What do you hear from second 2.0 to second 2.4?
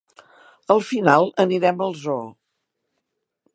zoo.